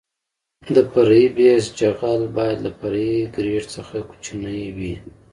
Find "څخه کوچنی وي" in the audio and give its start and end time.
3.75-4.93